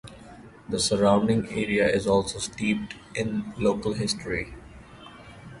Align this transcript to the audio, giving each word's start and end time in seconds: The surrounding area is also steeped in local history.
The 0.67 0.79
surrounding 0.79 1.47
area 1.49 1.87
is 1.87 2.07
also 2.07 2.39
steeped 2.39 2.95
in 3.13 3.53
local 3.59 3.93
history. 3.93 4.55